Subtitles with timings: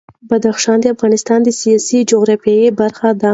[0.29, 3.29] بدخشان د افغانستان د سیاسي جغرافیه برخه ده.